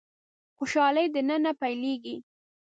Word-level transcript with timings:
خوشالي 0.57 1.05
له 1.09 1.11
د 1.13 1.15
ننه 1.29 1.51
پيلېږي. 1.61 2.15